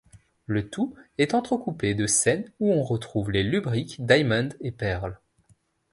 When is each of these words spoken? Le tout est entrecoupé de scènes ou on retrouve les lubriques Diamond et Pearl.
Le 0.47 0.67
tout 0.67 0.95
est 1.19 1.35
entrecoupé 1.35 1.93
de 1.93 2.07
scènes 2.07 2.51
ou 2.59 2.71
on 2.73 2.81
retrouve 2.81 3.29
les 3.29 3.43
lubriques 3.43 4.03
Diamond 4.03 4.49
et 4.59 4.71
Pearl. 4.71 5.19